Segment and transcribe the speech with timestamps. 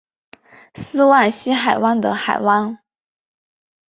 [0.73, 2.79] 斯旺西海湾的海湾。